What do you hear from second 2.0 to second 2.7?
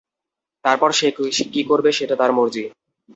তার মর্জি।